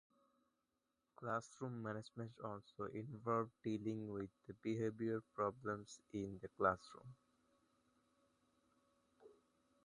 Classroom 1.15 1.83
management 1.83 2.31
also 2.43 2.85
involves 2.91 3.51
dealing 3.63 4.11
with 4.11 4.31
the 4.47 4.55
behavior 4.63 5.21
problems 5.35 5.99
in 6.11 6.39
the 6.41 6.47
classroom. 6.57 7.13